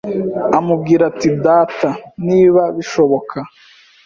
amubwira 0.57 1.03
ati 1.11 1.29
‘Data, 1.45 1.89
niba 2.27 2.63
bishoboka, 2.75 3.37